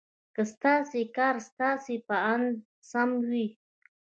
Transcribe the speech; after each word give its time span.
که 0.35 0.41
ستاسې 0.53 1.01
کار 1.17 1.35
ستاسې 1.49 1.95
په 2.07 2.15
اند 2.31 2.49
سم 2.89 3.09
وي. 3.29 3.47